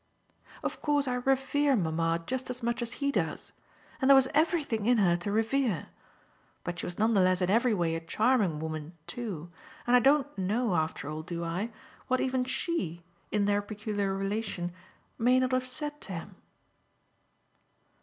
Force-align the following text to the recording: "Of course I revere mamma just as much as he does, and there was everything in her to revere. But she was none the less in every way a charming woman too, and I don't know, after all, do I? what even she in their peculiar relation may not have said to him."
"Of 0.63 0.81
course 0.81 1.07
I 1.07 1.17
revere 1.17 1.75
mamma 1.75 2.23
just 2.25 2.49
as 2.49 2.63
much 2.63 2.81
as 2.81 2.93
he 2.93 3.11
does, 3.11 3.51
and 4.01 4.09
there 4.09 4.15
was 4.15 4.27
everything 4.33 4.87
in 4.87 4.97
her 4.97 5.15
to 5.17 5.31
revere. 5.31 5.89
But 6.63 6.79
she 6.79 6.87
was 6.87 6.97
none 6.97 7.13
the 7.13 7.21
less 7.21 7.39
in 7.39 7.51
every 7.51 7.75
way 7.75 7.93
a 7.93 7.99
charming 7.99 8.57
woman 8.59 8.97
too, 9.05 9.51
and 9.85 9.95
I 9.95 9.99
don't 9.99 10.35
know, 10.39 10.73
after 10.73 11.07
all, 11.07 11.21
do 11.21 11.43
I? 11.43 11.71
what 12.07 12.19
even 12.19 12.45
she 12.45 13.03
in 13.31 13.45
their 13.45 13.61
peculiar 13.61 14.15
relation 14.17 14.71
may 15.19 15.39
not 15.39 15.51
have 15.51 15.67
said 15.67 16.01
to 16.01 16.13
him." 16.13 16.35